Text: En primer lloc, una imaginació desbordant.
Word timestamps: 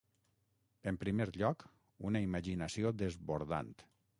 En 0.91 0.97
primer 1.03 1.27
lloc, 1.35 1.67
una 2.13 2.25
imaginació 2.29 2.97
desbordant. 3.03 3.71